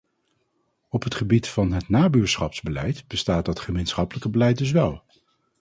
Op 0.89 1.03
het 1.03 1.15
gebied 1.15 1.47
van 1.47 1.71
het 1.71 1.89
nabuurschapsbeleid 1.89 3.07
bestaat 3.07 3.45
dat 3.45 3.59
gemeenschappelijke 3.59 4.29
beleid 4.29 4.57
dus 4.57 4.71
wel. 4.71 5.03